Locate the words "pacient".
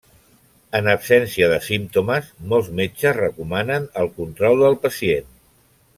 4.87-5.29